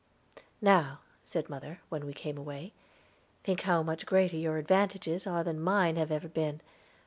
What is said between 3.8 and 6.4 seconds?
much greater your advantages are than mine have ever